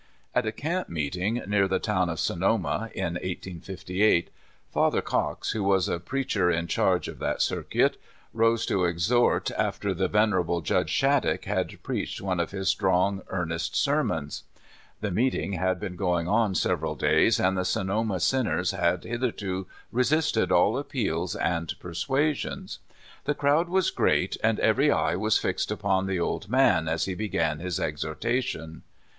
[0.33, 4.31] At a camp meeting near the town of Sonoma, in 1858,
[4.73, 8.01] Father Cox, wdio was preacher in charge of that circuit,
[8.33, 13.75] rose to exhort after the venerable Judge Shattuck had preached one of his strong, earnest
[13.75, 14.41] sermons.
[15.01, 20.51] The meeting had been going on several days, and the Sonoma sinners had hitherto resisted
[20.51, 22.79] all appeals and persuasions.
[23.25, 27.13] The crowd was great, and every eye was fixed upon the old man as he
[27.13, 28.81] began his exhortation.